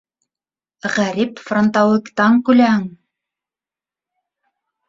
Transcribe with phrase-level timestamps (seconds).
[0.95, 2.83] Ғәрип франтауиктан көләң!